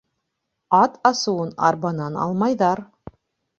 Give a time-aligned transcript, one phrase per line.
[0.77, 2.85] Ат асыуын арбанан алмайҙар.